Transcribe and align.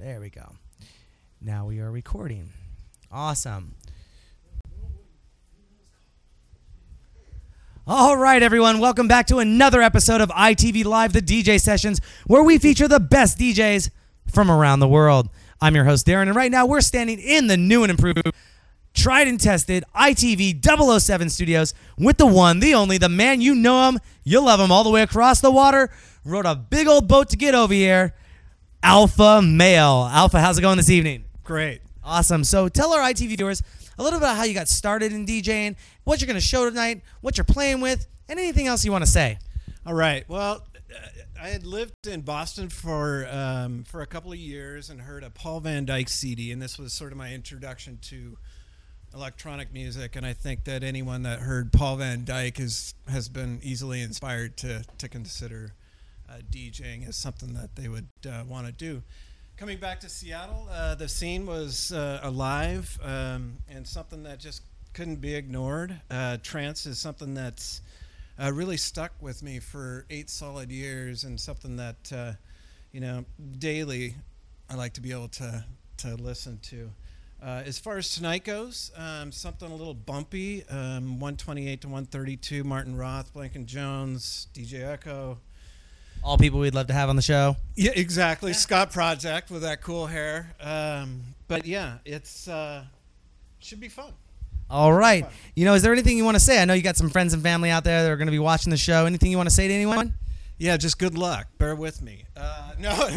There 0.00 0.18
we 0.18 0.30
go. 0.30 0.54
Now 1.42 1.66
we 1.66 1.78
are 1.80 1.90
recording. 1.90 2.48
Awesome. 3.12 3.74
All 7.86 8.16
right, 8.16 8.42
everyone, 8.42 8.78
welcome 8.78 9.08
back 9.08 9.26
to 9.26 9.40
another 9.40 9.82
episode 9.82 10.22
of 10.22 10.30
ITV 10.30 10.86
Live, 10.86 11.12
the 11.12 11.20
DJ 11.20 11.60
sessions, 11.60 12.00
where 12.26 12.42
we 12.42 12.56
feature 12.56 12.88
the 12.88 12.98
best 12.98 13.38
DJs 13.38 13.90
from 14.32 14.50
around 14.50 14.80
the 14.80 14.88
world. 14.88 15.28
I'm 15.60 15.74
your 15.74 15.84
host, 15.84 16.06
Darren, 16.06 16.28
and 16.28 16.34
right 16.34 16.50
now 16.50 16.64
we're 16.64 16.80
standing 16.80 17.18
in 17.18 17.48
the 17.48 17.58
new 17.58 17.82
and 17.82 17.90
improved, 17.90 18.22
tried 18.94 19.28
and 19.28 19.38
tested 19.38 19.84
ITV 19.94 20.64
007 20.98 21.28
studios 21.28 21.74
with 21.98 22.16
the 22.16 22.26
one, 22.26 22.60
the 22.60 22.72
only, 22.72 22.96
the 22.96 23.10
man 23.10 23.42
you 23.42 23.54
know 23.54 23.90
him, 23.90 23.98
you 24.24 24.40
love 24.40 24.60
him 24.60 24.72
all 24.72 24.82
the 24.82 24.88
way 24.88 25.02
across 25.02 25.42
the 25.42 25.50
water, 25.50 25.90
rode 26.24 26.46
a 26.46 26.54
big 26.54 26.88
old 26.88 27.06
boat 27.06 27.28
to 27.28 27.36
get 27.36 27.54
over 27.54 27.74
here, 27.74 28.14
Alpha 28.82 29.40
Mehl. 29.42 30.10
Alpha, 30.10 30.40
how's 30.40 30.58
it 30.58 30.62
going 30.62 30.76
this 30.76 30.90
evening? 30.90 31.24
Great. 31.44 31.82
Awesome. 32.02 32.44
So 32.44 32.68
tell 32.68 32.92
our 32.92 33.02
ITV 33.02 33.36
viewers 33.36 33.62
a 33.98 34.02
little 34.02 34.18
bit 34.18 34.24
about 34.24 34.36
how 34.36 34.44
you 34.44 34.54
got 34.54 34.68
started 34.68 35.12
in 35.12 35.26
DJing, 35.26 35.76
what 36.04 36.20
you're 36.20 36.26
going 36.26 36.40
to 36.40 36.46
show 36.46 36.68
tonight, 36.68 37.02
what 37.20 37.36
you're 37.36 37.44
playing 37.44 37.80
with, 37.80 38.06
and 38.28 38.38
anything 38.38 38.66
else 38.66 38.84
you 38.84 38.92
want 38.92 39.04
to 39.04 39.10
say. 39.10 39.38
All 39.84 39.94
right. 39.94 40.24
Well, 40.28 40.66
uh, 40.90 40.98
I 41.40 41.48
had 41.48 41.66
lived 41.66 42.06
in 42.06 42.22
Boston 42.22 42.68
for 42.68 43.26
um, 43.30 43.84
for 43.84 44.00
a 44.02 44.06
couple 44.06 44.32
of 44.32 44.38
years 44.38 44.90
and 44.90 45.00
heard 45.00 45.24
a 45.24 45.30
Paul 45.30 45.60
van 45.60 45.86
Dyk 45.86 46.08
CD, 46.08 46.52
and 46.52 46.60
this 46.60 46.78
was 46.78 46.92
sort 46.92 47.12
of 47.12 47.18
my 47.18 47.32
introduction 47.32 47.98
to 48.02 48.36
electronic 49.14 49.72
music. 49.72 50.16
And 50.16 50.24
I 50.24 50.32
think 50.32 50.64
that 50.64 50.82
anyone 50.82 51.22
that 51.22 51.40
heard 51.40 51.72
Paul 51.72 51.96
van 51.96 52.24
Dyk 52.24 52.60
is 52.60 52.94
has 53.08 53.28
been 53.28 53.60
easily 53.62 54.00
inspired 54.00 54.56
to 54.58 54.84
to 54.98 55.08
consider 55.08 55.74
DJing 56.50 57.08
as 57.08 57.16
something 57.16 57.54
that 57.54 57.76
they 57.76 57.88
would 57.88 58.08
uh, 58.28 58.44
want 58.48 58.66
to 58.66 58.72
do. 58.72 59.02
Coming 59.56 59.78
back 59.78 60.00
to 60.00 60.08
Seattle, 60.08 60.68
uh, 60.70 60.94
the 60.94 61.08
scene 61.08 61.44
was 61.44 61.92
uh, 61.92 62.20
alive 62.22 62.98
um, 63.02 63.58
and 63.68 63.86
something 63.86 64.22
that 64.22 64.40
just 64.40 64.62
couldn't 64.94 65.20
be 65.20 65.34
ignored. 65.34 66.00
Uh, 66.10 66.38
trance 66.42 66.86
is 66.86 66.98
something 66.98 67.34
that's 67.34 67.82
uh, 68.42 68.50
really 68.52 68.78
stuck 68.78 69.12
with 69.20 69.42
me 69.42 69.58
for 69.58 70.06
eight 70.08 70.30
solid 70.30 70.70
years 70.70 71.24
and 71.24 71.38
something 71.38 71.76
that, 71.76 72.12
uh, 72.14 72.32
you 72.92 73.00
know, 73.00 73.24
daily 73.58 74.14
I 74.70 74.76
like 74.76 74.94
to 74.94 75.00
be 75.00 75.12
able 75.12 75.28
to, 75.28 75.64
to 75.98 76.14
listen 76.14 76.58
to. 76.62 76.90
Uh, 77.42 77.62
as 77.64 77.78
far 77.78 77.96
as 77.96 78.14
tonight 78.14 78.44
goes, 78.44 78.92
um, 78.96 79.32
something 79.32 79.70
a 79.70 79.74
little 79.74 79.94
bumpy 79.94 80.62
um, 80.68 81.18
128 81.20 81.80
to 81.80 81.88
132, 81.88 82.64
Martin 82.64 82.96
Roth, 82.96 83.32
Blank 83.32 83.64
& 83.64 83.66
Jones, 83.66 84.48
DJ 84.54 84.86
Echo. 84.86 85.38
All 86.22 86.36
people 86.36 86.60
we'd 86.60 86.74
love 86.74 86.88
to 86.88 86.92
have 86.92 87.08
on 87.08 87.16
the 87.16 87.22
show. 87.22 87.56
Yeah, 87.76 87.92
exactly. 87.94 88.52
Scot 88.52 88.92
Project 88.92 89.50
with 89.50 89.62
that 89.62 89.80
cool 89.80 90.06
hair. 90.06 90.54
Um, 90.60 91.22
but 91.48 91.66
yeah, 91.66 91.98
it's 92.04 92.46
uh, 92.46 92.84
should 93.58 93.80
be 93.80 93.88
fun. 93.88 94.12
All 94.70 94.92
right. 94.92 95.26
You 95.56 95.64
know, 95.64 95.74
is 95.74 95.82
there 95.82 95.92
anything 95.92 96.16
you 96.16 96.24
want 96.24 96.36
to 96.36 96.40
say? 96.40 96.62
I 96.62 96.64
know 96.64 96.74
you 96.74 96.82
got 96.82 96.96
some 96.96 97.10
friends 97.10 97.34
and 97.34 97.42
family 97.42 97.70
out 97.70 97.82
there 97.82 98.04
that 98.04 98.10
are 98.10 98.16
going 98.16 98.28
to 98.28 98.32
be 98.32 98.38
watching 98.38 98.70
the 98.70 98.76
show. 98.76 99.04
Anything 99.06 99.30
you 99.30 99.36
want 99.36 99.48
to 99.48 99.54
say 99.54 99.66
to 99.66 99.74
anyone? 99.74 100.14
Yeah, 100.58 100.76
just 100.76 100.98
good 100.98 101.16
luck. 101.16 101.48
Bear 101.58 101.74
with 101.74 102.02
me. 102.02 102.24
Uh, 102.36 102.72
no, 102.78 103.08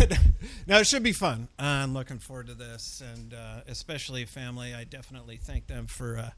no, 0.65 0.79
it 0.79 0.87
should 0.87 1.03
be 1.03 1.11
fun. 1.11 1.49
I'm 1.59 1.93
looking 1.93 2.17
forward 2.17 2.47
to 2.47 2.53
this, 2.55 3.03
and 3.13 3.33
uh, 3.33 3.61
especially 3.67 4.25
family. 4.25 4.73
I 4.73 4.85
definitely 4.85 5.37
thank 5.37 5.67
them 5.67 5.85
for 5.85 6.17
uh, 6.17 6.29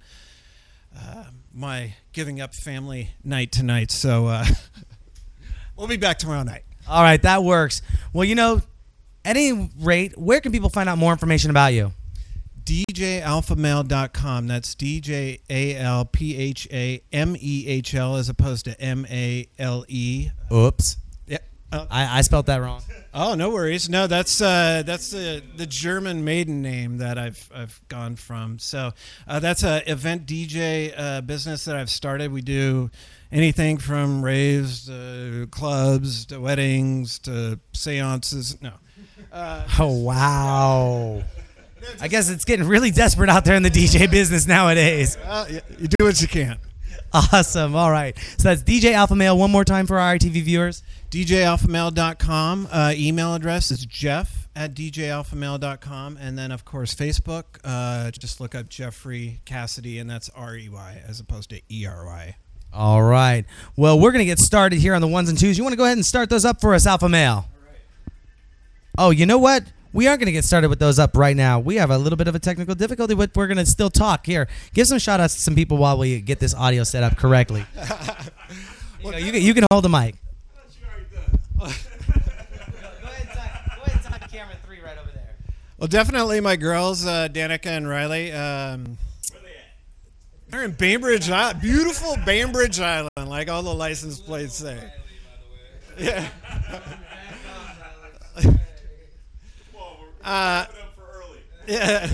uh, 0.97 1.25
my 1.53 1.93
giving 2.11 2.41
up 2.41 2.53
family 2.53 3.11
night 3.23 3.51
tonight. 3.51 3.91
So 3.91 4.27
uh, 4.27 4.45
we'll 5.75 5.87
be 5.87 5.97
back 5.97 6.17
tomorrow 6.19 6.43
night. 6.43 6.63
All 6.87 7.01
right, 7.01 7.21
that 7.23 7.43
works. 7.43 7.81
Well, 8.13 8.25
you 8.25 8.35
know, 8.35 8.61
at 9.23 9.37
any 9.37 9.71
rate, 9.79 10.17
where 10.17 10.39
can 10.39 10.51
people 10.51 10.69
find 10.69 10.87
out 10.87 10.97
more 10.97 11.11
information 11.11 11.49
about 11.49 11.73
you? 11.73 11.91
DJAlphaMehl.com. 12.63 14.47
That's 14.47 14.75
D 14.75 14.99
J 14.99 15.39
A 15.49 15.75
L 15.77 16.05
P 16.05 16.35
H 16.35 16.67
A 16.71 17.01
M 17.11 17.35
E 17.39 17.65
H 17.67 17.93
L 17.93 18.15
as 18.15 18.29
opposed 18.29 18.65
to 18.65 18.79
M 18.81 19.05
A 19.09 19.47
L 19.59 19.85
E. 19.87 20.29
Oops. 20.51 20.97
Yeah. 21.27 21.37
Uh, 21.71 21.85
I, 21.89 22.19
I 22.19 22.21
spelled 22.21 22.47
that 22.47 22.57
wrong. 22.57 22.81
Oh, 23.13 23.35
no 23.35 23.49
worries. 23.49 23.87
No, 23.87 24.07
that's 24.07 24.41
uh, 24.41 24.83
that's 24.85 25.11
the 25.11 25.43
the 25.55 25.67
German 25.67 26.23
maiden 26.23 26.61
name 26.61 26.97
that 26.97 27.17
I've 27.19 27.49
I've 27.53 27.79
gone 27.87 28.15
from. 28.15 28.57
So 28.57 28.93
uh, 29.27 29.39
that's 29.39 29.63
a 29.63 29.89
event 29.89 30.25
DJ 30.25 30.93
uh, 30.97 31.21
business 31.21 31.65
that 31.65 31.75
I've 31.75 31.91
started. 31.91 32.31
We 32.31 32.41
do 32.41 32.89
anything 33.35 33.77
from 33.77 34.23
raves 34.23 34.87
to 34.87 35.47
clubs 35.51 36.25
to 36.27 36.39
weddings 36.39 37.19
to 37.19 37.59
seances. 37.73 38.59
No. 38.61 38.71
Uh, 39.31 39.67
Oh, 39.79 39.91
wow. 40.01 41.23
I 42.01 42.07
guess 42.07 42.29
it's 42.29 42.45
getting 42.45 42.65
really 42.67 42.89
desperate 42.89 43.29
out 43.29 43.45
there 43.45 43.55
in 43.55 43.61
the 43.61 43.69
DJ 43.69 44.09
business 44.09 44.47
nowadays. 44.47 45.17
uh, 45.17 45.45
y- 45.49 45.61
you 45.77 45.87
do 45.99 46.05
what 46.05 46.19
you 46.21 46.27
can. 46.27 46.57
Awesome. 47.13 47.75
All 47.75 47.91
right. 47.91 48.17
So 48.37 48.49
that's 48.49 48.63
DJ 48.63 48.93
Alpha 48.93 49.13
Mehl 49.13 49.37
one 49.37 49.51
more 49.51 49.63
time 49.63 49.85
for 49.85 49.99
our 49.99 50.15
ITV 50.17 50.41
viewers. 50.41 50.81
DJAlphaMehl.com. 51.11 52.67
Uh, 52.71 52.93
email 52.97 53.35
address 53.35 53.71
is 53.71 53.85
jeff 53.85 54.47
at 54.55 54.73
DJAlphaMehl.com. 54.73 56.17
And 56.19 56.37
then, 56.37 56.51
of 56.51 56.65
course, 56.65 56.93
Facebook. 56.95 57.59
Uh, 57.63 58.11
just 58.11 58.41
look 58.41 58.55
up 58.55 58.67
Jeffrey 58.69 59.41
Cassidy, 59.45 59.99
and 59.99 60.09
that's 60.09 60.29
R 60.29 60.55
E 60.57 60.67
Y 60.69 61.01
as 61.07 61.19
opposed 61.19 61.51
to 61.51 61.61
E 61.69 61.85
R 61.85 62.05
Y. 62.05 62.35
All 62.75 63.01
right. 63.01 63.45
Well, 63.77 63.97
we're 63.97 64.11
going 64.11 64.19
to 64.19 64.25
get 64.25 64.39
started 64.39 64.79
here 64.79 64.93
on 64.93 65.01
the 65.01 65.07
ones 65.07 65.29
and 65.29 65.39
twos. 65.39 65.57
You 65.57 65.63
want 65.63 65.71
to 65.71 65.77
go 65.77 65.85
ahead 65.85 65.97
and 65.97 66.05
start 66.05 66.29
those 66.29 66.43
up 66.43 66.59
for 66.59 66.73
us, 66.75 66.85
Alpha 66.85 67.07
Mehl? 67.07 67.45
Oh, 68.97 69.11
you 69.11 69.25
know 69.25 69.37
what? 69.37 69.63
We 69.93 70.07
aren't 70.07 70.19
going 70.19 70.25
to 70.25 70.33
get 70.33 70.43
started 70.43 70.67
with 70.67 70.79
those 70.79 70.99
up 70.99 71.15
right 71.15 71.37
now. 71.37 71.57
We 71.57 71.75
have 71.75 71.89
a 71.89 71.97
little 71.97 72.17
bit 72.17 72.27
of 72.27 72.35
a 72.35 72.39
technical 72.39 72.75
difficulty, 72.75 73.15
but 73.15 73.31
we're 73.33 73.47
going 73.47 73.59
to 73.59 73.65
still 73.65 73.89
talk 73.89 74.25
here. 74.25 74.49
Give 74.73 74.85
some 74.85 74.99
shout 74.99 75.21
outs 75.21 75.35
to 75.35 75.41
some 75.41 75.55
people 75.55 75.77
while 75.77 75.97
we 75.97 76.19
get 76.19 76.39
this 76.39 76.53
audio 76.53 76.83
set 76.83 77.01
up 77.01 77.15
correctly. 77.15 77.65
you, 79.03 79.11
know, 79.11 79.17
you, 79.17 79.31
can, 79.31 79.41
you 79.41 79.53
can 79.53 79.65
hold 79.71 79.85
the 79.85 79.89
mic. 79.89 80.15
go 81.57 81.63
ahead 81.63 81.77
and 83.89 84.01
talk 84.03 84.29
camera 84.29 84.55
three 84.65 84.81
right 84.81 84.97
over 84.97 85.11
there. 85.13 85.35
Well, 85.77 85.87
definitely 85.87 86.41
my 86.41 86.57
girls, 86.57 87.05
uh, 87.05 87.29
Danica 87.31 87.67
and 87.67 87.87
Riley. 87.87 88.33
Um, 88.33 88.97
they're 90.55 90.63
in 90.63 90.71
Bainbridge 90.71 91.29
Island. 91.29 91.61
Beautiful 91.61 92.15
Bainbridge 92.25 92.79
Island, 92.79 93.09
like 93.27 93.49
all 93.49 93.61
the 93.61 93.73
license 93.73 94.19
plates 94.19 94.55
say. 94.55 94.79
Yeah. 95.99 96.27
Uh, 100.23 100.65
yeah. 101.67 102.09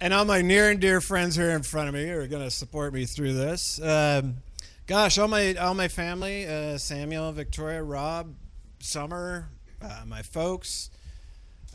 and 0.00 0.12
all 0.12 0.24
my 0.24 0.42
near 0.42 0.70
and 0.70 0.80
dear 0.80 1.00
friends 1.00 1.36
here 1.36 1.50
in 1.50 1.62
front 1.62 1.88
of 1.88 1.94
me 1.94 2.08
are 2.08 2.26
going 2.26 2.42
to 2.42 2.50
support 2.50 2.92
me 2.92 3.04
through 3.04 3.34
this. 3.34 3.80
Um, 3.80 4.38
gosh, 4.86 5.16
all 5.18 5.28
my 5.28 5.54
all 5.54 5.74
my 5.74 5.86
family, 5.86 6.46
uh, 6.46 6.76
Samuel, 6.76 7.30
Victoria, 7.30 7.82
Rob, 7.84 8.34
Summer, 8.80 9.48
uh, 9.80 10.02
my 10.08 10.22
folks. 10.22 10.90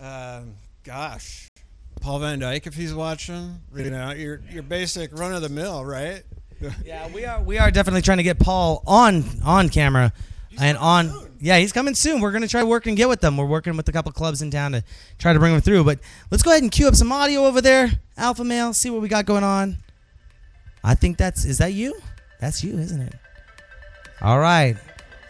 Um, 0.02 0.56
gosh, 0.84 1.48
Paul 2.06 2.20
van 2.20 2.40
Dyk, 2.40 2.68
if 2.68 2.76
he's 2.76 2.94
watching, 2.94 3.60
you 3.76 3.90
know, 3.90 4.12
your 4.12 4.40
your 4.52 4.62
basic 4.62 5.18
run 5.18 5.34
of 5.34 5.42
the 5.42 5.50
mill, 5.50 5.84
right? 5.84 6.22
Yeah, 6.86 7.08
we 7.12 7.26
are 7.26 7.42
we 7.42 7.58
are 7.58 7.72
definitely 7.72 8.04
trying 8.04 8.18
to 8.20 8.24
get 8.24 8.38
Paul 8.38 8.84
on 8.86 9.24
on 9.44 9.70
camera 9.70 10.14
and 10.60 10.78
on. 10.78 11.32
Yeah, 11.40 11.58
he's 11.58 11.74
coming 11.74 11.96
soon. 11.96 12.22
We're 12.22 12.32
gonna 12.32 12.48
try 12.48 12.62
to 12.62 12.68
work 12.68 12.86
and 12.86 12.96
get 12.96 13.10
with 13.10 13.22
them. 13.22 13.38
We're 13.38 13.48
working 13.48 13.76
with 13.76 13.90
a 13.90 13.92
couple 13.92 14.12
clubs 14.12 14.44
in 14.44 14.52
town 14.52 14.74
to 14.74 14.84
try 15.18 15.34
to 15.34 15.40
bring 15.40 15.56
him 15.56 15.62
through. 15.62 15.84
But 15.84 15.98
let's 16.30 16.44
go 16.44 16.52
ahead 16.52 16.62
and 16.62 16.72
cue 16.72 16.88
up 16.88 16.94
some 16.94 17.12
audio 17.12 17.44
over 17.44 17.60
there, 17.60 17.90
Alpha 18.18 18.44
Mehl. 18.44 18.76
See 18.76 18.92
what 18.92 19.02
we 19.02 19.08
got 19.10 19.26
going 19.26 19.44
on. 19.44 19.80
I 20.84 20.94
think 20.94 21.18
that's 21.18 21.44
is 21.44 21.58
that 21.58 21.74
you? 21.74 22.00
That's 22.40 22.64
you, 22.64 22.78
isn't 22.78 23.02
it? 23.02 23.16
All 24.22 24.40
right, 24.40 24.78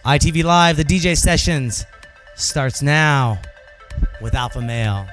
ITV 0.05 0.43
Live, 0.43 0.75
the 0.75 0.83
DJ 0.83 1.17
sessions 1.17 1.85
starts 2.35 2.81
now 2.81 3.39
with 4.21 4.35
Alpha 4.35 4.59
Mehl. 4.59 5.09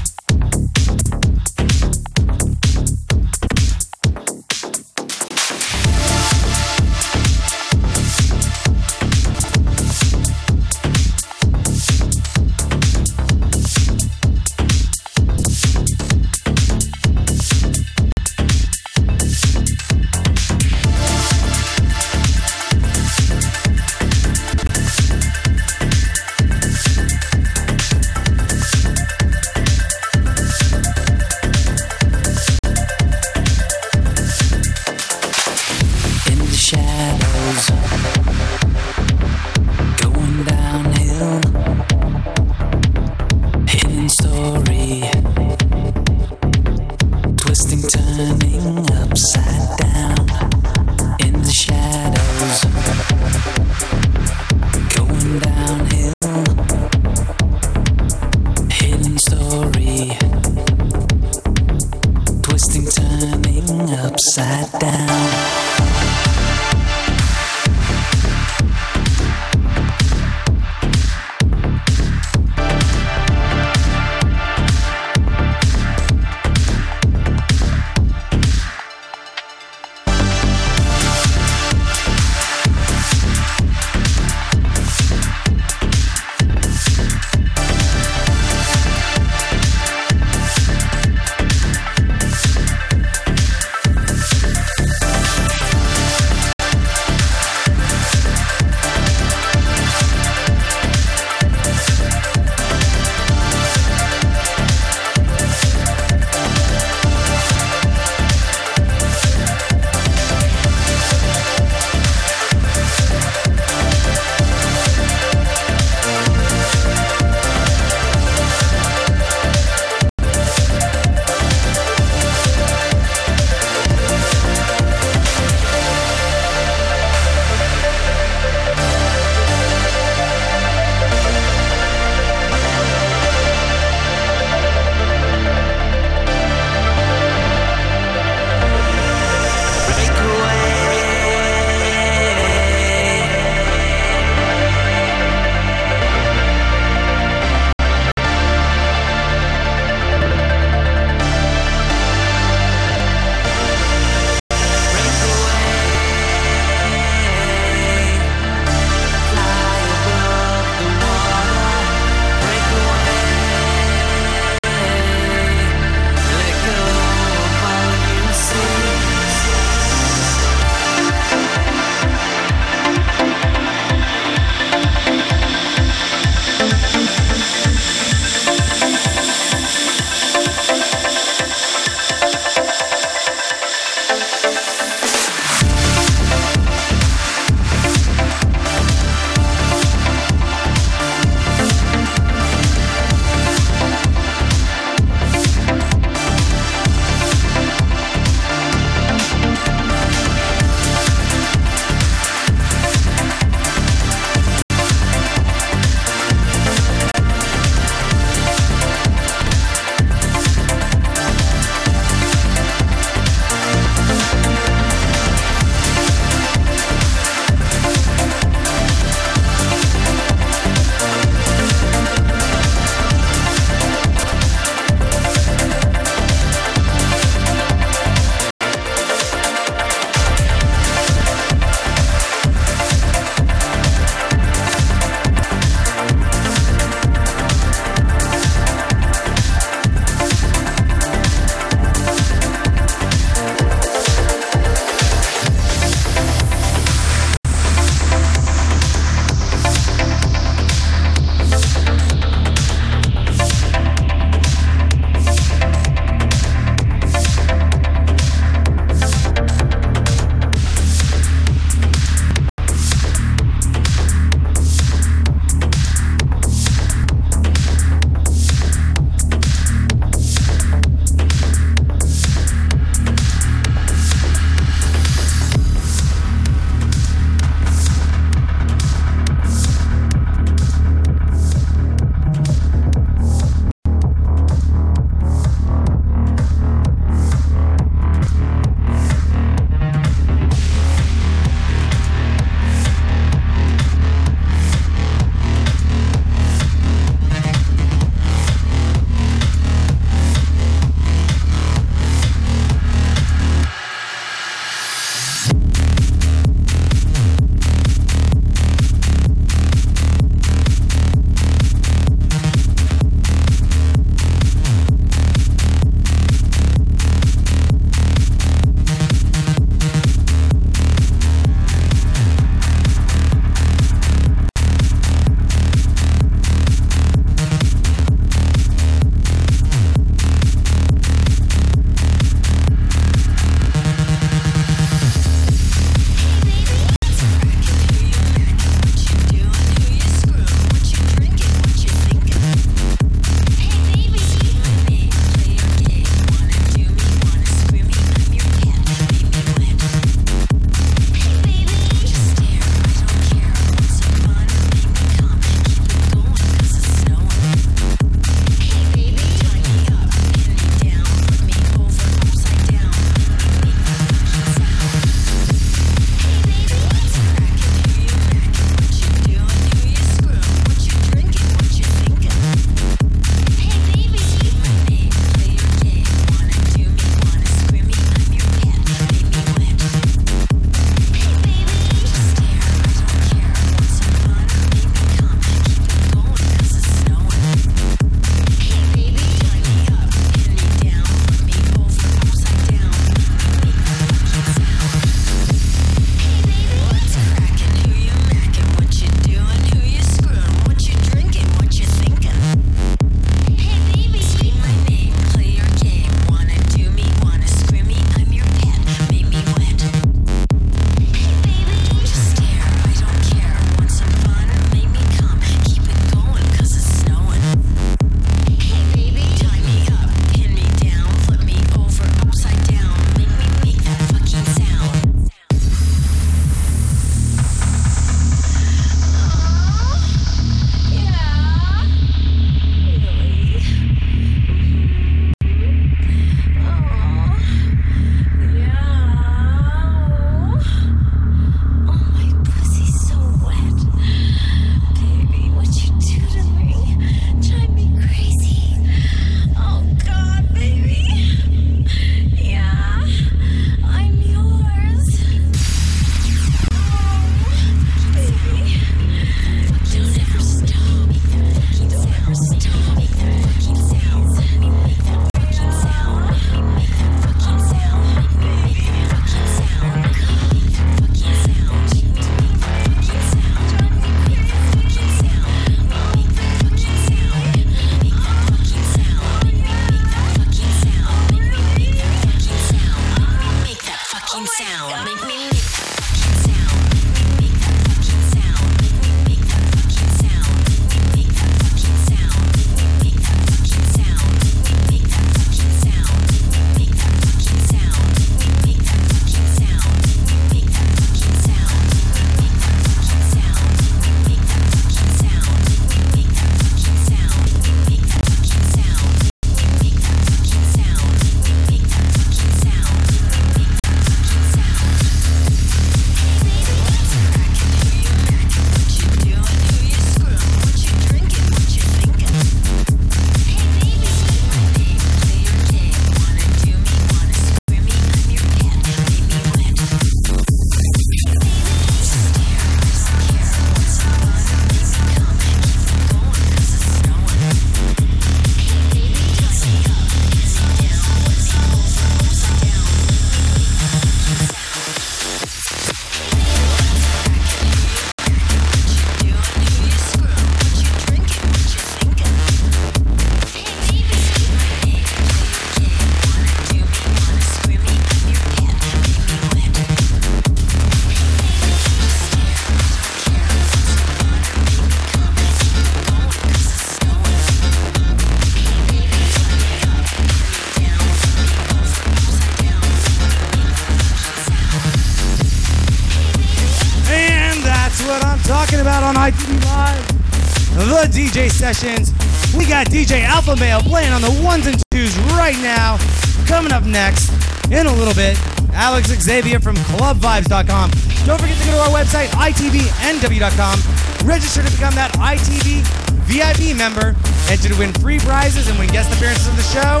Sessions. 581.74 582.12
We 582.56 582.64
got 582.64 582.86
DJ 582.86 583.24
Alpha 583.24 583.54
Mehl 583.54 583.82
playing 583.82 584.10
on 584.14 584.22
the 584.22 584.30
ones 584.42 584.66
and 584.66 584.80
twos 584.90 585.14
right 585.36 585.56
now. 585.60 585.98
Coming 586.46 586.72
up 586.72 586.84
next 586.84 587.28
in 587.70 587.86
a 587.86 587.92
little 587.92 588.14
bit, 588.14 588.38
Alex 588.72 589.08
Xavier 589.08 589.60
from 589.60 589.76
ClubVibes.com. 589.76 590.90
Don't 591.26 591.38
forget 591.38 591.58
to 591.58 591.64
go 591.66 591.72
to 591.72 591.80
our 591.80 591.92
website, 591.92 592.28
ITVNW.com. 592.28 594.26
Register 594.26 594.62
to 594.62 594.70
become 594.70 594.94
that 594.94 595.12
ITV 595.20 595.84
VIP 596.24 596.74
member. 596.74 597.14
Enter 597.50 597.68
to 597.68 597.78
win 597.78 597.92
free 598.00 598.18
prizes 598.18 598.68
and 598.70 598.78
win 598.78 598.88
guest 598.88 599.12
appearances 599.12 599.46
on 599.46 599.56
the 599.56 599.62
show. 599.62 600.00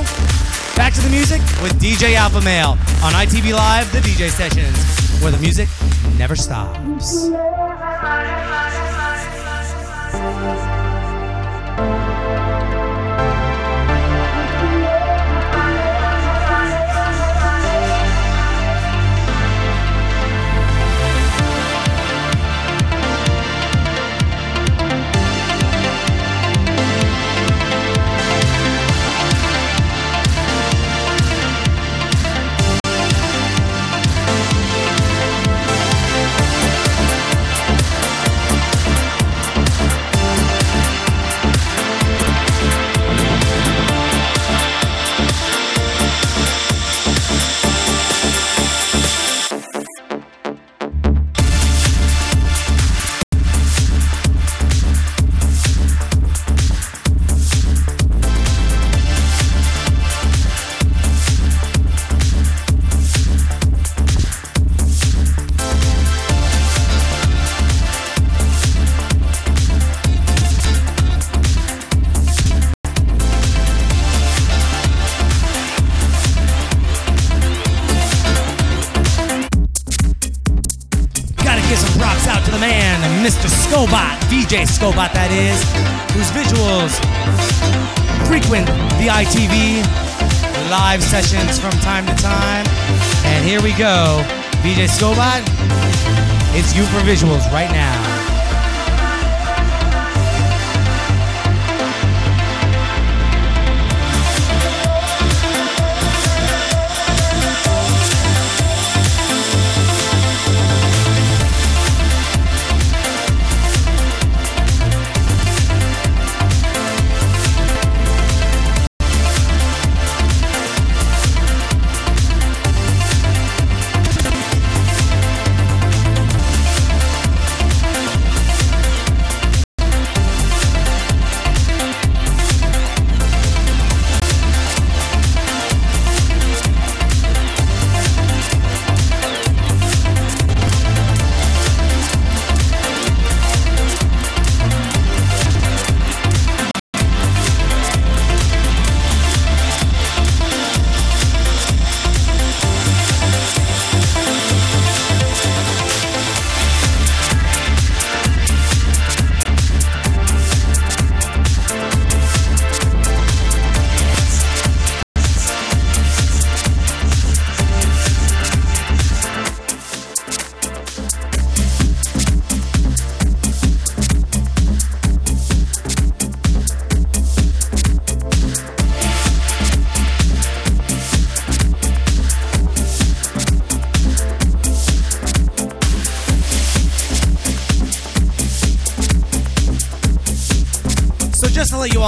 Back 0.74 0.94
to 0.94 1.02
the 1.02 1.10
music 1.10 1.42
with 1.60 1.78
DJ 1.78 2.14
Alpha 2.14 2.40
Mehl 2.40 2.80
on 3.04 3.12
ITV 3.12 3.52
Live, 3.52 3.92
the 3.92 3.98
DJ 3.98 4.30
sessions, 4.30 5.20
where 5.20 5.32
the 5.32 5.38
music 5.38 5.68
never 6.16 6.34
stops. 6.34 7.28
Mr. 83.28 83.44
Scobot, 83.46 84.16
DJ 84.32 84.64
Scobot, 84.64 85.12
that 85.12 85.28
is, 85.28 85.60
whose 86.16 86.32
visuals 86.32 86.96
frequent 88.24 88.64
the 88.96 89.12
ITV 89.12 89.84
live 90.70 91.04
sessions 91.04 91.58
from 91.58 91.72
time 91.84 92.06
to 92.06 92.14
time. 92.16 92.64
And 93.26 93.44
here 93.44 93.60
we 93.60 93.72
go. 93.76 94.24
DJ 94.64 94.88
Scobot, 94.88 95.44
it's 96.56 96.74
you 96.74 96.84
for 96.84 97.04
visuals 97.04 97.44
right 97.52 97.70
now. 97.70 98.07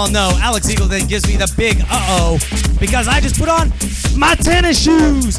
All 0.00 0.10
know, 0.10 0.30
Alex 0.40 0.70
Eagle 0.70 0.86
then 0.86 1.06
gives 1.06 1.26
me 1.28 1.36
the 1.36 1.52
big 1.58 1.76
uh 1.82 1.84
oh 1.90 2.38
because 2.80 3.06
I 3.06 3.20
just 3.20 3.38
put 3.38 3.50
on 3.50 3.70
my 4.16 4.34
tennis 4.34 4.82
shoes. 4.82 5.38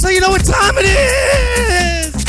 So 0.00 0.08
you 0.08 0.22
know 0.22 0.30
what 0.30 0.42
time 0.42 0.74
it 0.78 0.86
is. 0.86 2.19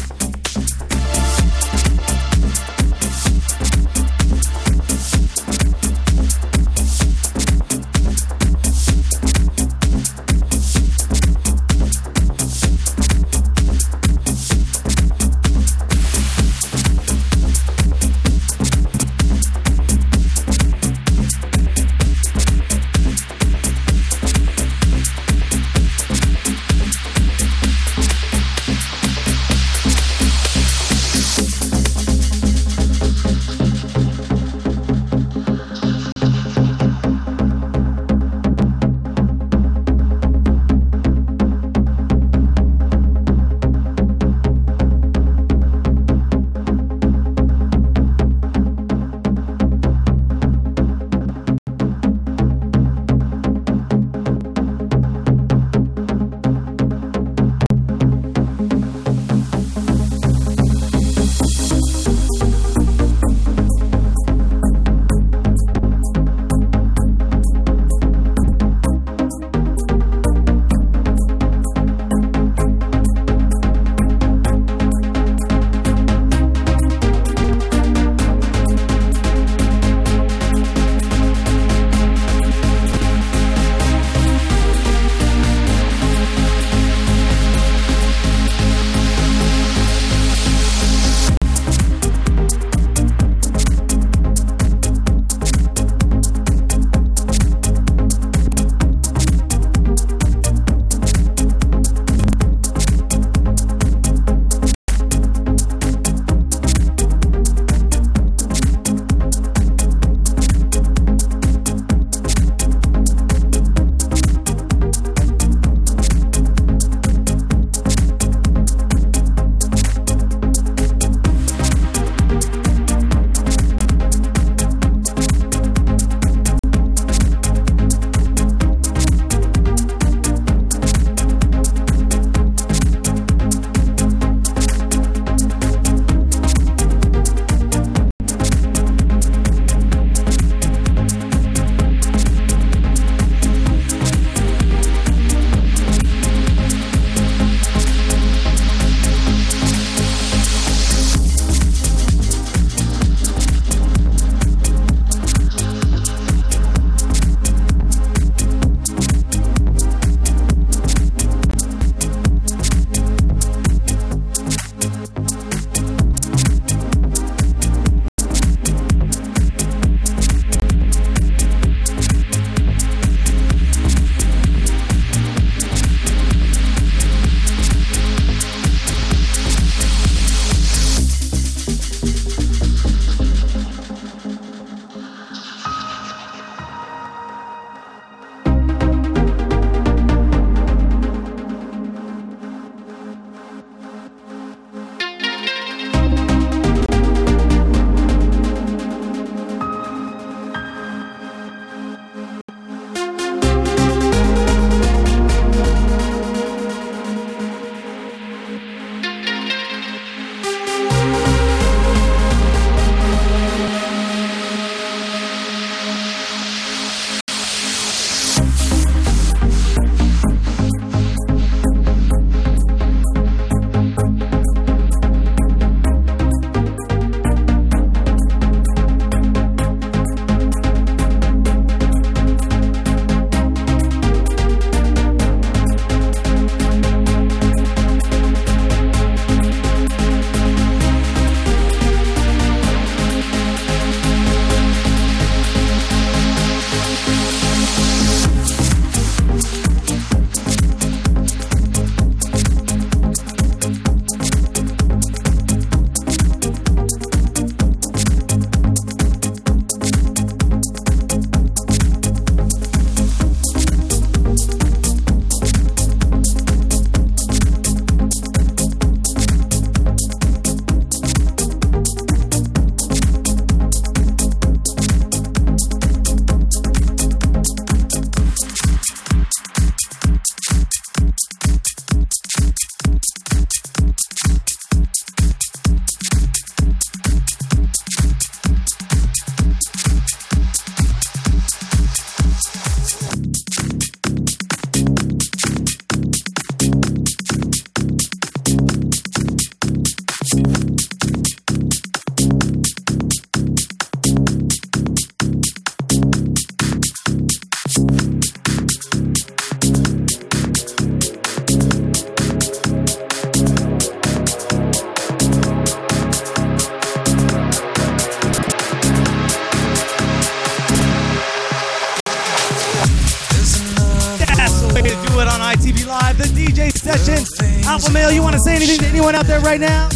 Right 329.51 329.59
now? 329.59 329.89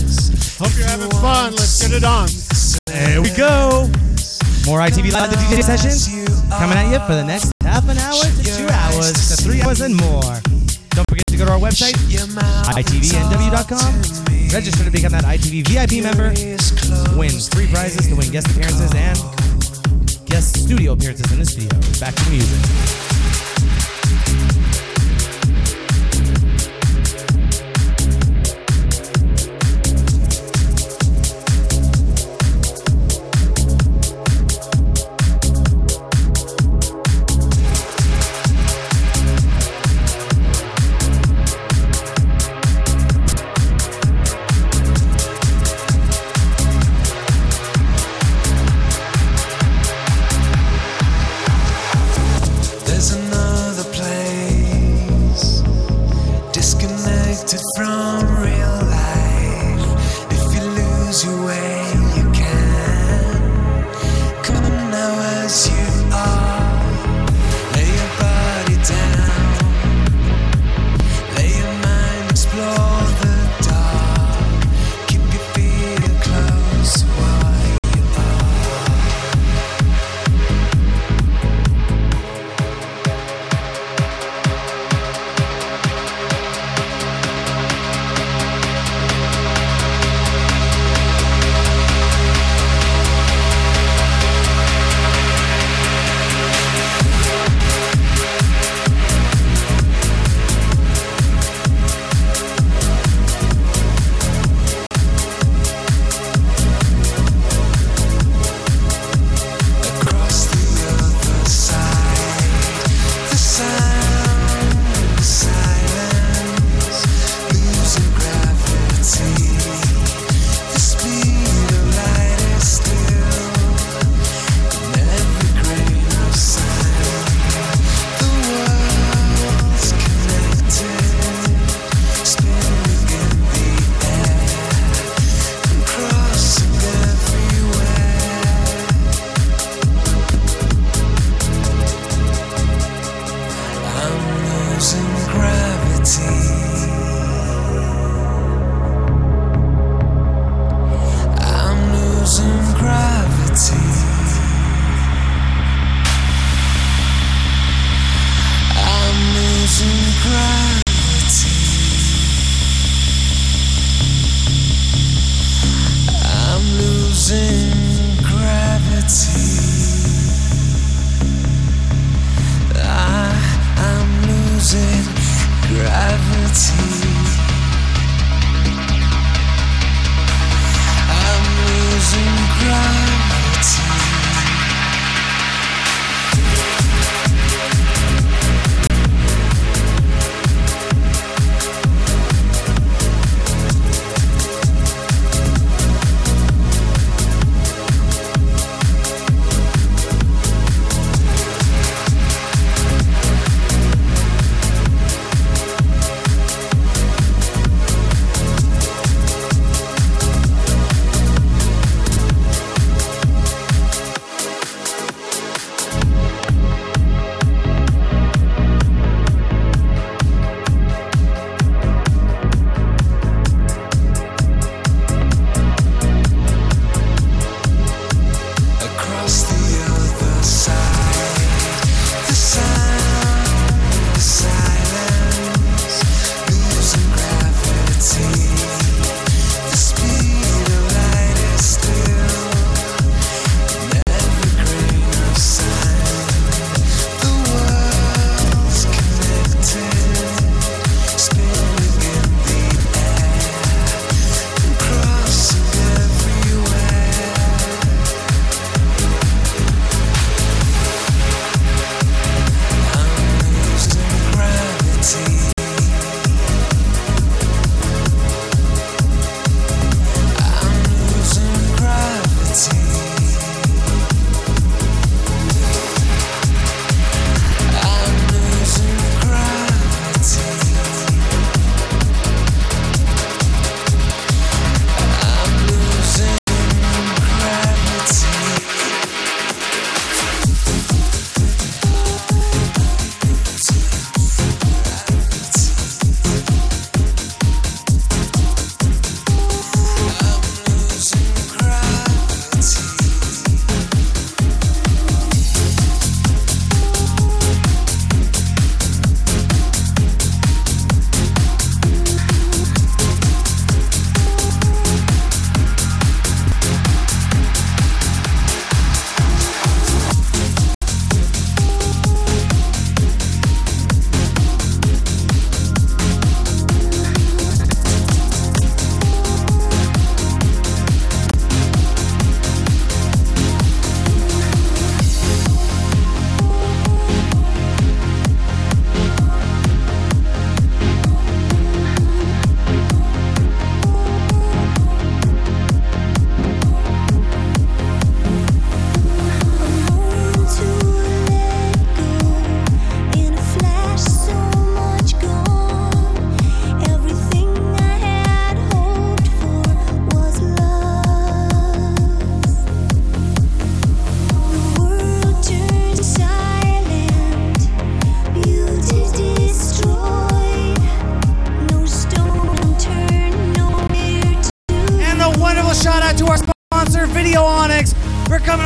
Hope 0.59 0.75
you're 0.75 0.87
having 0.87 1.09
fun. 1.11 1.53
Let's 1.53 1.81
get 1.81 1.93
it 1.95 2.03
on. 2.03 2.27
There 2.87 3.21
we 3.21 3.29
go. 3.31 3.87
More 4.67 4.79
ITV 4.83 5.13
Live, 5.13 5.31
the 5.31 5.37
DJ 5.37 5.63
session 5.63 5.95
coming 6.49 6.77
at 6.77 6.91
you 6.91 6.99
for 7.07 7.15
the 7.15 7.23
next 7.23 7.53
half 7.63 7.87
an 7.87 7.97
hour 7.97 8.19
to 8.19 8.43
two 8.43 8.67
hours 8.67 9.13
to 9.29 9.41
three 9.41 9.61
hours 9.61 9.79
and 9.79 9.95
more. 9.95 10.41
Don't 10.91 11.07
forget 11.07 11.23
to 11.27 11.37
go 11.37 11.45
to 11.45 11.51
our 11.53 11.59
website, 11.59 11.95
itvnw.com. 12.75 13.93
Register 14.51 14.83
to 14.83 14.91
become 14.91 15.13
that 15.13 15.23
ITV 15.23 15.67
VIP 15.67 16.03
member. 16.03 16.33
Win 17.17 17.31
three 17.31 17.67
prizes 17.67 18.07
to 18.09 18.15
win 18.15 18.29
guest 18.31 18.51
appearances 18.51 18.91
and 18.93 19.17
guest 20.25 20.65
studio 20.65 20.91
appearances 20.93 21.31
in 21.31 21.39
the 21.39 21.45
studio. 21.45 21.69
Back 21.99 22.13
to 22.15 22.29
music. 22.29 23.14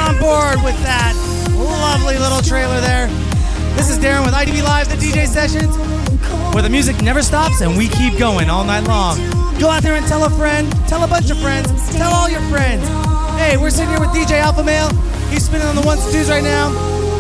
On 0.10 0.18
board 0.18 0.58
with 0.66 0.74
that 0.82 1.14
lovely 1.54 2.18
little 2.18 2.42
trailer 2.42 2.82
there. 2.82 3.06
This 3.78 3.94
is 3.94 4.02
Darren 4.02 4.26
with 4.26 4.34
ITV 4.34 4.66
Live, 4.66 4.90
the 4.90 4.98
DJ 4.98 5.30
sessions, 5.30 5.78
where 6.50 6.66
the 6.66 6.70
music 6.70 6.98
never 7.06 7.22
stops 7.22 7.62
and 7.62 7.78
we 7.78 7.86
keep 7.94 8.18
going 8.18 8.50
all 8.50 8.66
night 8.66 8.90
long. 8.90 9.22
Go 9.62 9.70
out 9.70 9.84
there 9.84 9.94
and 9.94 10.06
tell 10.08 10.26
a 10.26 10.30
friend, 10.34 10.66
tell 10.90 11.04
a 11.04 11.08
bunch 11.08 11.30
of 11.30 11.38
friends, 11.38 11.70
tell 11.94 12.10
all 12.10 12.26
your 12.28 12.42
friends. 12.50 12.82
Hey, 13.38 13.54
we're 13.62 13.70
sitting 13.70 13.94
here 13.94 14.00
with 14.00 14.10
DJ 14.10 14.42
Alpha 14.42 14.66
Mehl. 14.66 14.90
He's 15.30 15.46
spinning 15.46 15.68
on 15.68 15.76
the 15.76 15.86
ones 15.86 16.02
and 16.02 16.12
twos 16.12 16.28
right 16.28 16.42
now, 16.42 16.74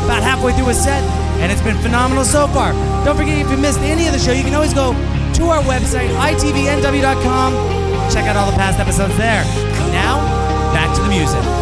about 0.09 0.25
halfway 0.25 0.53
through 0.53 0.73
his 0.73 0.81
set, 0.81 1.03
and 1.45 1.51
it's 1.51 1.61
been 1.61 1.77
phenomenal 1.85 2.25
so 2.25 2.47
far. 2.47 2.73
Don't 3.05 3.15
forget, 3.15 3.37
if 3.37 3.51
you 3.51 3.57
missed 3.57 3.85
any 3.85 4.07
of 4.07 4.13
the 4.13 4.19
show, 4.19 4.33
you 4.33 4.41
can 4.41 4.55
always 4.55 4.73
go 4.73 4.97
to 5.37 5.43
our 5.45 5.61
website, 5.69 6.09
itvnw.com. 6.25 7.53
Check 8.09 8.25
out 8.25 8.35
all 8.35 8.49
the 8.49 8.57
past 8.57 8.79
episodes 8.79 9.15
there. 9.15 9.45
Now, 9.93 10.25
back 10.73 10.89
to 10.97 11.03
the 11.03 11.09
music. 11.09 11.58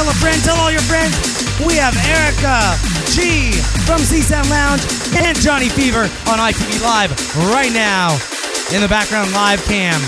Tell 0.00 0.08
a 0.08 0.14
friend. 0.14 0.42
Tell 0.42 0.56
all 0.56 0.70
your 0.70 0.80
friends. 0.82 1.12
We 1.60 1.74
have 1.76 1.94
Erica 2.08 2.76
G 3.12 3.52
from 3.84 4.00
CSAT 4.00 4.48
Lounge 4.48 4.82
and 5.16 5.38
Johnny 5.38 5.68
Fever 5.68 6.04
on 6.30 6.38
ITV 6.38 6.82
Live 6.82 7.10
right 7.52 7.72
now 7.72 8.16
in 8.72 8.80
the 8.80 8.88
background 8.88 9.32
live 9.32 9.62
cam, 9.64 10.00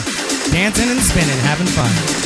dancing 0.51 0.89
and 0.89 1.01
spinning, 1.01 1.39
having 1.41 1.67
fun. 1.67 2.22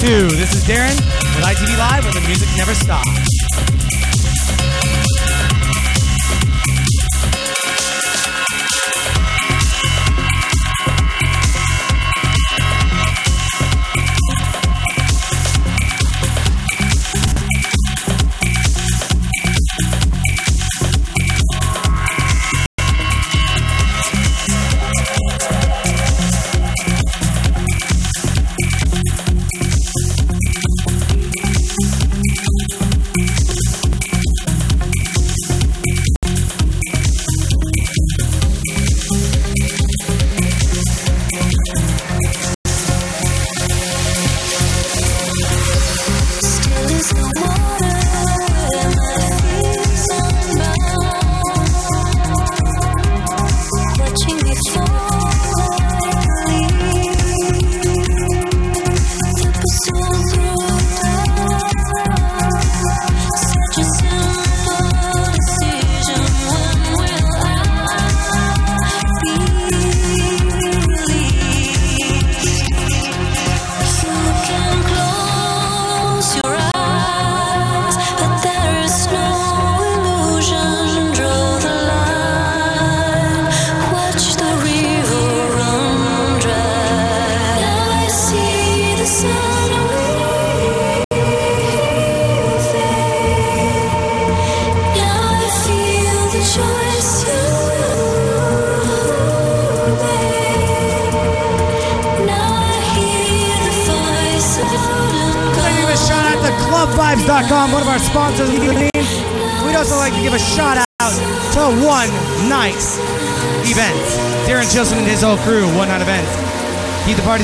Too. 0.00 0.28
This 0.28 0.54
is 0.54 0.64
Darren 0.64 0.99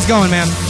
things 0.06 0.08
going, 0.08 0.30
man. 0.30 0.66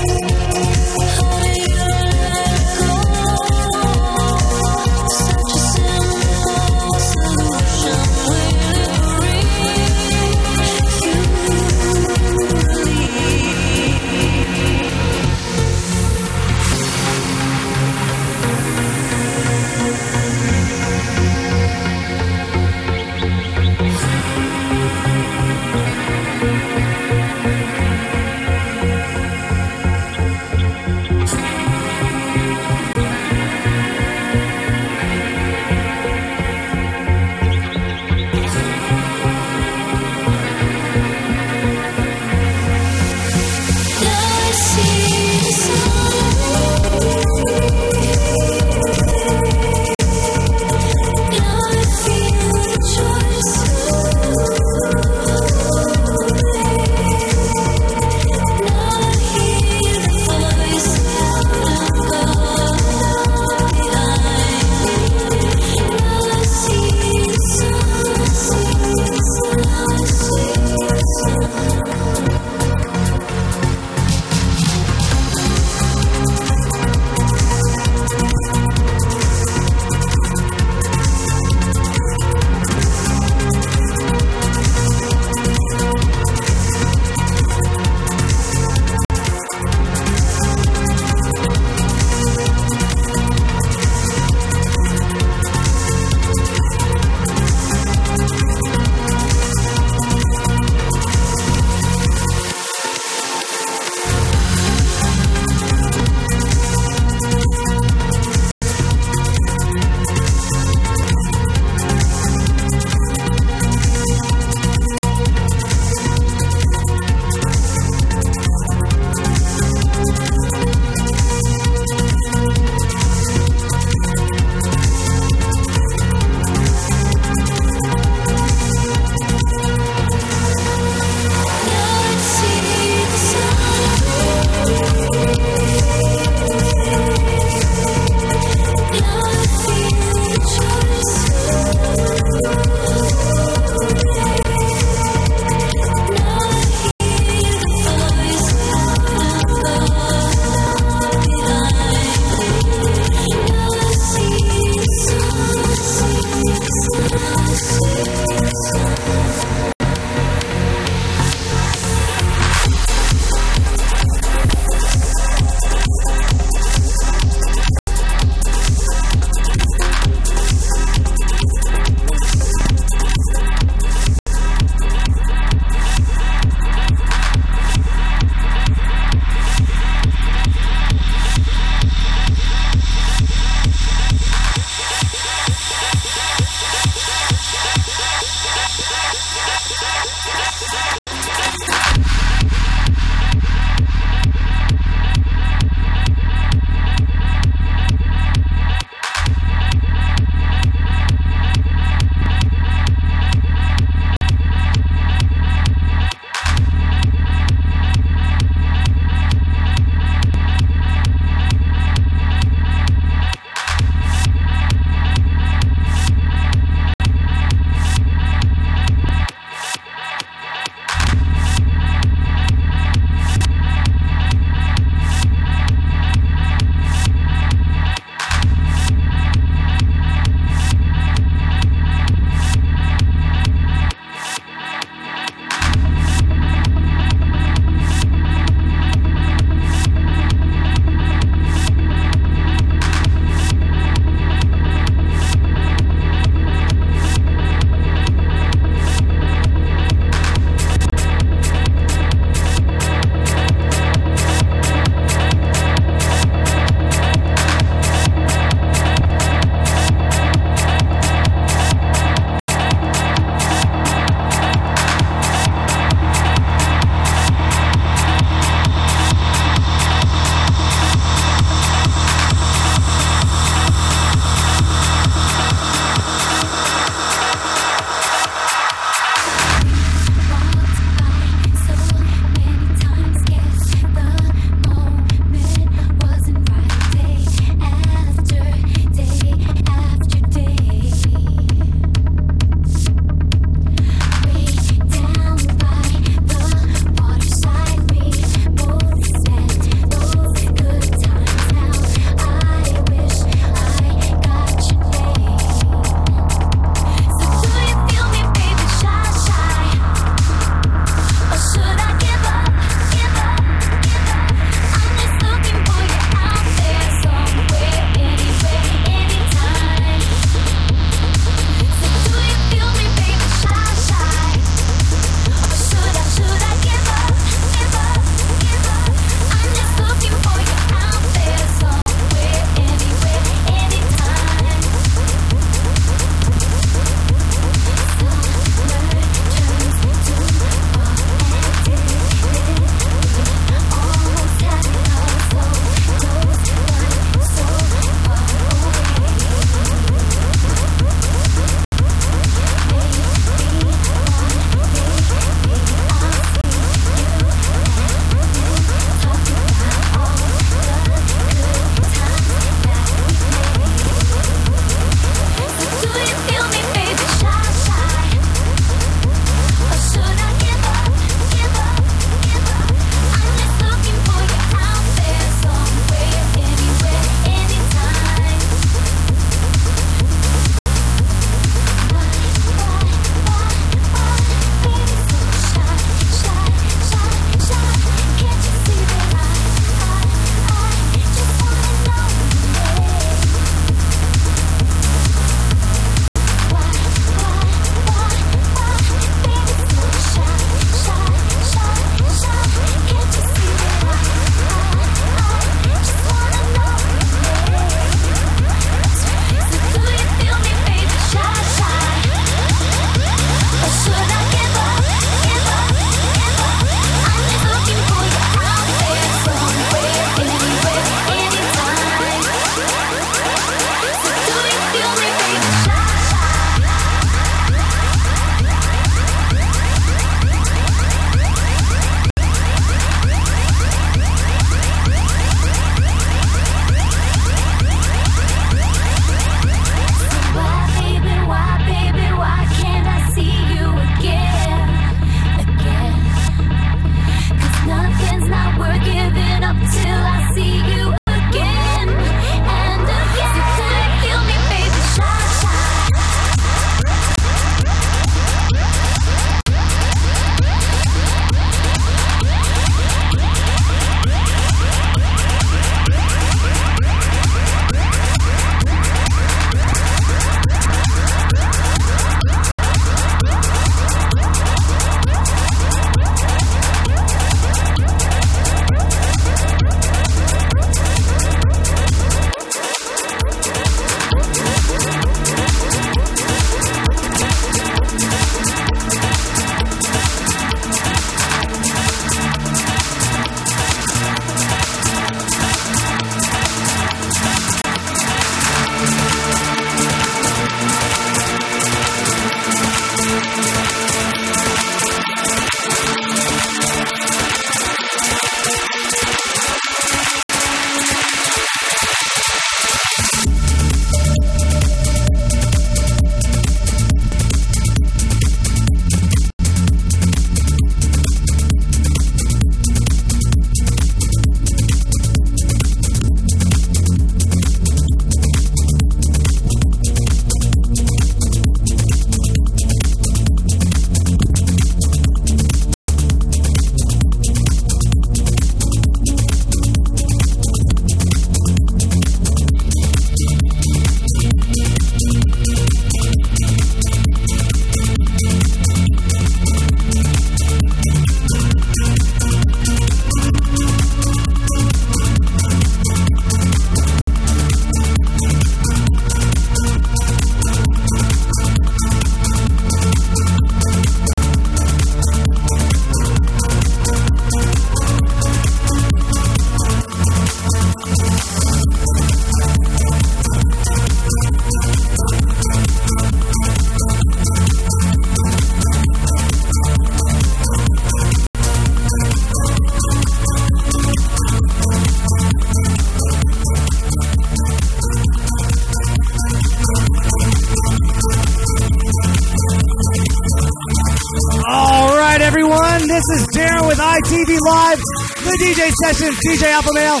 Sessions, 598.94 599.18
DJ 599.26 599.50
Alpha 599.50 599.70
Mehl. 599.70 600.00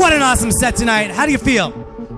What 0.00 0.12
an 0.12 0.20
awesome 0.20 0.50
set 0.50 0.74
tonight. 0.74 1.12
How 1.12 1.26
do 1.26 1.32
you 1.32 1.38
feel? 1.38 1.70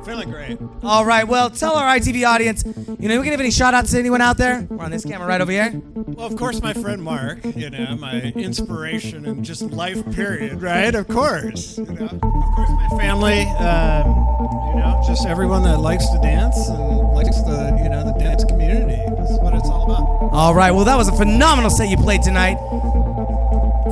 Feeling 0.06 0.30
great. 0.30 0.58
All 0.82 1.04
right, 1.04 1.28
well, 1.28 1.50
tell 1.50 1.74
our 1.74 1.98
ITV 1.98 2.26
audience, 2.26 2.64
you 2.64 3.08
know, 3.08 3.18
we 3.18 3.24
can 3.24 3.32
give 3.32 3.40
any 3.40 3.50
shout 3.50 3.74
outs 3.74 3.90
to 3.90 3.98
anyone 3.98 4.22
out 4.22 4.38
there? 4.38 4.66
We're 4.70 4.84
on 4.86 4.90
this 4.90 5.04
camera 5.04 5.28
right 5.28 5.40
over 5.40 5.52
here. 5.52 5.82
Well, 5.94 6.26
of 6.26 6.36
course, 6.36 6.62
my 6.62 6.72
friend 6.72 7.02
Mark, 7.02 7.44
you 7.44 7.68
know, 7.68 7.94
my 7.96 8.22
inspiration 8.22 9.26
and 9.26 9.44
just 9.44 9.60
life 9.62 10.02
period, 10.12 10.62
right? 10.62 10.94
Of 10.94 11.08
course. 11.08 11.76
You 11.76 11.84
know, 11.84 12.06
of 12.06 12.20
course, 12.20 12.70
my 12.70 12.98
family, 12.98 13.42
um, 13.42 14.06
you 14.70 14.80
know, 14.80 15.02
just 15.06 15.26
everyone 15.26 15.62
that 15.64 15.80
likes 15.80 16.08
to 16.08 16.18
dance 16.22 16.56
and 16.68 17.12
likes 17.12 17.42
the, 17.42 17.78
you 17.82 17.90
know, 17.90 18.02
the 18.02 18.18
dance 18.18 18.44
community. 18.44 19.02
That's 19.18 19.38
what 19.40 19.54
it's 19.54 19.68
all 19.68 19.84
about. 19.84 20.32
All 20.32 20.54
right, 20.54 20.70
well, 20.70 20.86
that 20.86 20.96
was 20.96 21.08
a 21.08 21.16
phenomenal 21.16 21.68
set 21.68 21.90
you 21.90 21.98
played 21.98 22.22
tonight. 22.22 22.56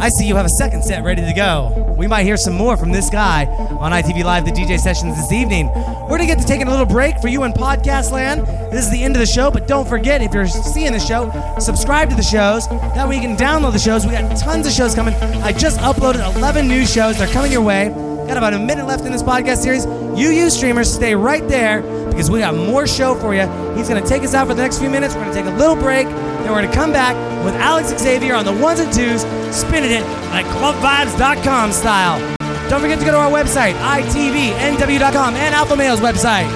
I 0.01 0.09
see 0.09 0.27
you 0.27 0.37
have 0.37 0.47
a 0.47 0.51
second 0.51 0.83
set 0.83 1.05
ready 1.05 1.25
to 1.25 1.33
go. 1.33 1.95
We 1.97 2.07
might 2.07 2.25
hear 2.25 2.37
some 2.37 2.55
more 2.55 2.77
from 2.77 2.91
this 2.91 3.09
guy 3.09 3.47
on 3.47 3.93
ITV 3.93 4.25
Live, 4.25 4.45
the 4.45 4.51
DJ 4.51 4.79
sessions 4.79 5.17
this 5.17 5.33
evening. 5.33 5.69
We're 5.69 6.19
gonna 6.19 6.27
get 6.27 6.39
to 6.41 6.47
taking 6.47 6.67
a 6.67 6.71
little 6.71 6.87
break 6.87 7.19
for 7.21 7.29
you 7.29 7.45
in 7.45 7.53
podcast 7.53 8.11
land. 8.11 8.47
This 8.73 8.85
is 8.85 8.91
the 8.91 9.03
end 9.03 9.15
of 9.15 9.21
the 9.21 9.27
show, 9.27 9.51
but 9.51 9.69
don't 9.69 9.89
forget 9.89 10.21
if 10.21 10.35
you're 10.35 10.49
seeing 10.49 10.93
the 10.93 10.99
show, 10.99 11.31
subscribe 11.59 12.11
to 12.11 12.17
the 12.17 12.23
shows. 12.23 12.69
That 12.69 13.09
way 13.09 13.17
you 13.17 13.23
can 13.23 13.37
download 13.37 13.73
the 13.73 13.79
shows. 13.79 14.05
We 14.05 14.13
got 14.13 14.37
tons 14.37 14.67
of 14.67 14.73
shows 14.73 14.95
coming. 14.95 15.15
I 15.15 15.53
just 15.53 15.79
uploaded 15.79 16.37
11 16.37 16.67
new 16.67 16.85
shows. 16.85 17.19
They're 17.19 17.29
coming 17.29 17.53
your 17.53 17.63
way. 17.63 17.89
Got 18.27 18.37
about 18.37 18.55
a 18.55 18.59
minute 18.59 18.87
left 18.87 19.05
in 19.05 19.13
this 19.13 19.23
podcast 19.23 19.59
series. 19.59 19.87
You, 20.19 20.31
you 20.31 20.51
streamers, 20.51 20.93
stay 20.93 21.15
right 21.15 21.47
there 21.47 21.83
because 22.09 22.31
we 22.31 22.41
got 22.41 22.55
more 22.55 22.87
show 22.87 23.15
for 23.15 23.35
you. 23.35 23.47
He's 23.77 23.89
gonna 23.89 24.07
take 24.07 24.23
us 24.23 24.35
out 24.35 24.49
for 24.49 24.55
the 24.55 24.63
next 24.63 24.79
few 24.79 24.91
minutes. 24.91 25.15
We're 25.15 25.23
gonna 25.23 25.35
take 25.35 25.47
a 25.47 25.57
little 25.57 25.77
break. 25.77 26.07
Then 26.45 26.53
we're 26.53 26.61
gonna 26.61 26.75
come 26.75 26.93
back 26.93 27.17
with 27.43 27.55
Alex 27.57 27.89
Xavier 27.97 28.35
on 28.35 28.45
the 28.45 28.53
ones 28.53 28.79
and 28.79 28.93
twos, 28.93 29.23
spinning 29.51 29.93
it 29.93 30.05
like 30.29 30.45
clubvibes.com 30.53 31.73
style. 31.73 32.21
Don't 32.69 32.81
forget 32.83 32.99
to 32.99 33.05
go 33.05 33.13
to 33.13 33.19
our 33.19 33.31
website, 33.31 33.73
itvnw.com, 33.75 35.35
and 35.35 35.55
Alpha 35.55 35.75
Mehl's 35.75 36.01
website, 36.01 36.49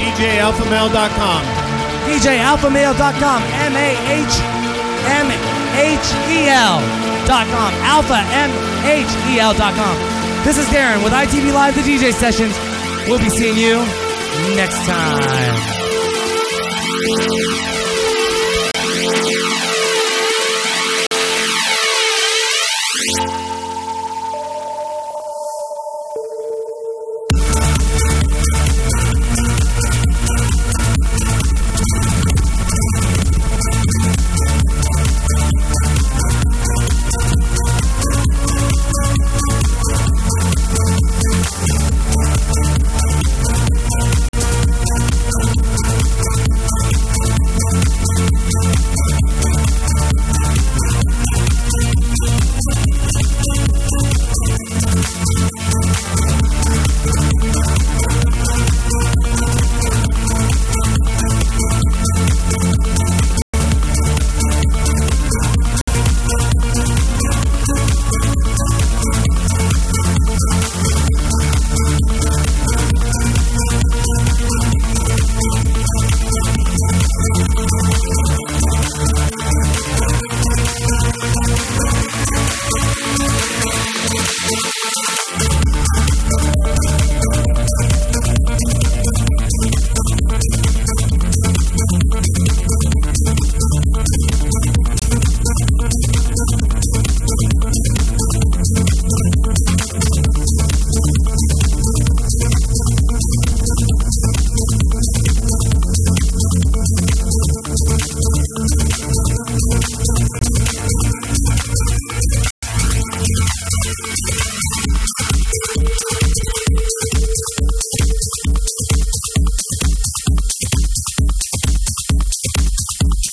DJAlphaMehl.com. 0.00 1.42
djalphamehl.com, 2.08 3.42
M 3.42 3.76
A 3.76 3.90
H 4.24 4.40
M 5.20 5.28
H 5.76 6.08
E 6.32 6.48
L.com, 6.48 7.72
alpha 7.84 8.16
M 8.32 8.50
H 8.84 9.12
E 9.28 9.38
L.com. 9.38 9.96
This 10.44 10.56
is 10.56 10.66
Darren 10.66 11.04
with 11.04 11.12
ITV 11.12 11.52
Live, 11.52 11.74
the 11.74 11.82
DJ 11.82 12.12
sessions. 12.12 12.56
We'll 13.06 13.18
be 13.18 13.28
seeing 13.28 13.58
you 13.58 13.84
next 14.56 14.78
time. 14.86 15.78